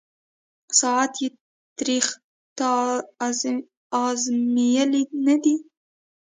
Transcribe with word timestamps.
ساعت 0.79 1.13
یې 1.21 1.27
تریخ» 1.77 2.05
تا 2.57 2.71
آزمېیلی 4.01 5.03
نه 5.25 5.35
دی 5.43 5.55